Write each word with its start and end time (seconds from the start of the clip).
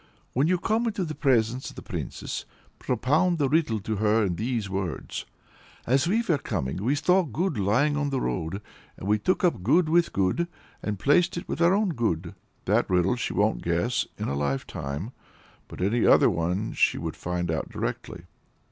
When 0.33 0.47
you 0.47 0.57
come 0.57 0.87
into 0.87 1.03
the 1.05 1.13
presence 1.13 1.69
of 1.69 1.75
the 1.75 1.83
Princess, 1.83 2.45
propound 2.79 3.39
a 3.39 3.47
riddle 3.47 3.79
to 3.81 3.97
her 3.97 4.25
in 4.25 4.35
these 4.35 4.67
words: 4.67 5.27
'As 5.85 6.07
we 6.07 6.23
were 6.27 6.39
coming 6.39 6.77
along, 6.77 6.87
we 6.87 6.95
saw 6.95 7.21
Good 7.21 7.59
lying 7.59 7.95
on 7.95 8.09
the 8.09 8.19
road, 8.19 8.63
and 8.97 9.07
we 9.07 9.19
took 9.19 9.43
up 9.43 9.53
the 9.53 9.59
Good 9.59 9.89
with 9.89 10.11
Good, 10.11 10.47
and 10.81 10.97
placed 10.97 11.37
it 11.37 11.47
in 11.47 11.61
our 11.63 11.75
own 11.75 11.89
Good!' 11.89 12.33
That 12.65 12.89
riddle 12.89 13.15
she 13.15 13.33
won't 13.33 13.61
guess 13.61 14.07
in 14.17 14.27
a 14.27 14.33
lifetime; 14.33 15.11
but 15.67 15.81
any 15.81 16.07
other 16.07 16.31
one 16.31 16.73
she 16.73 16.97
would 16.97 17.15
find 17.15 17.51
out 17.51 17.69
directly. 17.69 18.23